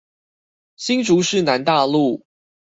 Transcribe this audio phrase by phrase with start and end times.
[0.77, 2.25] 新竹市南大路